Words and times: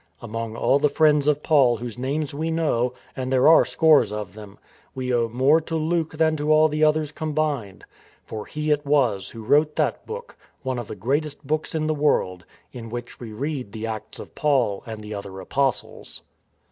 Among 0.19 0.55
all 0.55 0.79
the 0.79 0.89
friends 0.89 1.27
of 1.27 1.43
Paul 1.43 1.77
whose 1.77 1.95
182 1.95 2.25
THE 2.25 2.29
FORWARD 2.31 2.41
TREAD 2.41 2.51
names 2.57 2.57
we 2.57 2.63
know 2.63 2.93
(and 3.15 3.31
there 3.31 3.47
are 3.47 3.63
scores 3.63 4.11
of 4.11 4.33
them), 4.33 4.57
we 4.95 5.13
owe 5.13 5.29
more 5.29 5.61
to 5.61 5.75
Luke 5.75 6.17
than 6.17 6.35
to 6.37 6.51
all 6.51 6.67
the 6.67 6.83
others 6.83 7.11
combined. 7.11 7.85
For 8.25 8.47
he 8.47 8.71
it 8.71 8.83
was 8.83 9.29
who 9.29 9.43
wrote 9.43 9.75
that 9.75 10.07
book— 10.07 10.35
one 10.63 10.79
of 10.79 10.87
the 10.87 10.95
greatest 10.95 11.45
books 11.45 11.75
in 11.75 11.85
the 11.85 11.93
world— 11.93 12.45
in 12.73 12.89
which 12.89 13.19
we 13.19 13.31
read 13.31 13.73
the 13.73 13.85
Acts 13.85 14.17
of 14.17 14.33
Paul 14.33 14.81
and 14.87 15.03
the 15.03 15.13
other 15.13 15.39
Apostles. 15.39 16.23